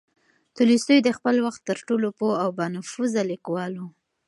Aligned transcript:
تولستوی 0.57 0.99
د 1.03 1.09
خپل 1.17 1.35
وخت 1.45 1.61
تر 1.69 1.77
ټولو 1.87 2.07
پوه 2.17 2.35
او 2.43 2.49
با 2.57 2.65
نفوذه 2.75 3.21
لیکوال 3.31 3.73
و. 3.77 3.83